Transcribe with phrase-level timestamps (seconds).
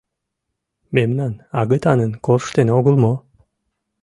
[0.95, 3.13] Мемнан агытанын корштен огыл мо?